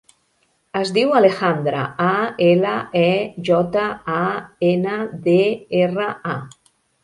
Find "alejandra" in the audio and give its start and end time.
1.19-1.83